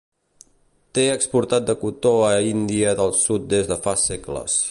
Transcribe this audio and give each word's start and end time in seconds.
Té 0.97 1.03
exportat 1.15 1.67
de 1.67 1.75
cotó 1.83 2.15
a 2.31 2.33
Índia 2.53 2.97
del 3.01 3.15
sud 3.21 3.47
des 3.55 3.73
de 3.75 3.79
fa 3.87 3.97
segles. 4.09 4.59